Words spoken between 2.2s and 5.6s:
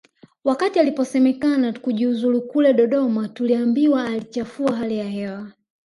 kule Dodoma tuliambiwa aliichafua hali ya hewa